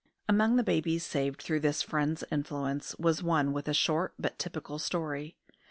[0.27, 4.79] Among the babies saved through this friend's influence was one with a short but typical
[4.79, 5.35] story.